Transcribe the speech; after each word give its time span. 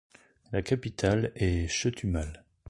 La 0.51 0.63
capitale 0.63 1.31
est 1.35 1.67
Chetumal. 1.67 2.43